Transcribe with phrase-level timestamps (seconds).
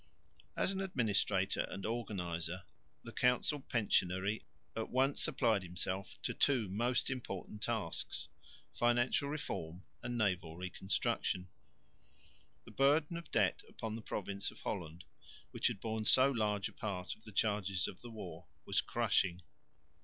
[0.57, 2.63] As an administrator and organiser
[3.03, 4.43] the council pensionary
[4.75, 8.27] at once applied himself to two most important tasks,
[8.73, 11.49] financial reform and naval reconstruction.
[12.65, 15.03] The burden of debt upon the province of Holland,
[15.51, 19.43] which had borne so large a part of the charges of the war, was crushing.